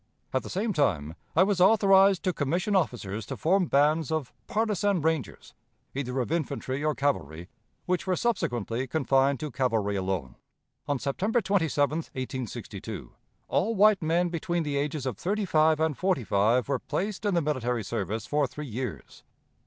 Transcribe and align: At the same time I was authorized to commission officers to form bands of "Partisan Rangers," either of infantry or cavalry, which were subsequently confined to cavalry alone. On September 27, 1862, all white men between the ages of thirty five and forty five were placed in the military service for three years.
At 0.33 0.41
the 0.41 0.49
same 0.49 0.73
time 0.73 1.13
I 1.35 1.43
was 1.43 1.61
authorized 1.61 2.23
to 2.23 2.33
commission 2.33 2.75
officers 2.75 3.23
to 3.27 3.37
form 3.37 3.67
bands 3.67 4.11
of 4.11 4.33
"Partisan 4.47 4.99
Rangers," 4.99 5.53
either 5.93 6.19
of 6.19 6.31
infantry 6.31 6.83
or 6.83 6.95
cavalry, 6.95 7.49
which 7.85 8.07
were 8.07 8.15
subsequently 8.15 8.87
confined 8.87 9.39
to 9.41 9.51
cavalry 9.51 9.95
alone. 9.95 10.37
On 10.87 10.97
September 10.97 11.39
27, 11.39 11.97
1862, 11.99 13.11
all 13.47 13.75
white 13.75 14.01
men 14.01 14.29
between 14.29 14.63
the 14.63 14.75
ages 14.75 15.05
of 15.05 15.17
thirty 15.19 15.45
five 15.45 15.79
and 15.79 15.95
forty 15.95 16.23
five 16.23 16.67
were 16.67 16.79
placed 16.79 17.23
in 17.23 17.35
the 17.35 17.41
military 17.43 17.83
service 17.83 18.25
for 18.25 18.47
three 18.47 18.65
years. 18.65 19.23